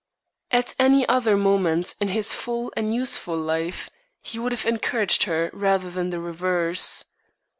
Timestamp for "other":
1.07-1.37